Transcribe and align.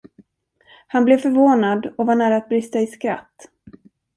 Han 0.87 1.05
blev 1.05 1.17
förvånad 1.17 1.85
och 1.97 2.05
var 2.05 2.15
nära 2.15 2.37
att 2.37 2.49
brista 2.49 2.79
i 2.79 2.87
skratt. 2.87 3.47